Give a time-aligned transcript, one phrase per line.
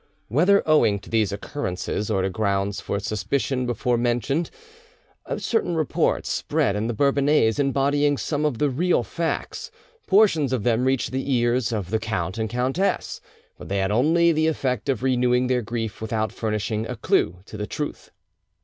[0.29, 4.49] Whether owing to these occurrences, or to grounds for suspicion before mentioned,
[5.37, 9.69] certain reports spread in the Bourbonnais embodying some of the real facts;
[10.07, 13.21] portions of them reached the ears of the count and countess,
[13.59, 17.55] but they had only the effect of renewing their grief without furnishing a clue to
[17.55, 18.09] the truth.